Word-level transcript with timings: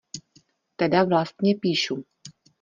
Teda 0.75 1.03
vlastně 1.03 1.55
píšu. 1.55 2.03